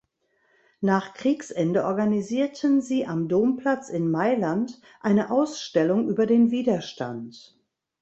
[0.79, 7.55] Nach Kriegsende organisierten sie am Domplatz in Mailand eine Ausstellung über den Widerstand.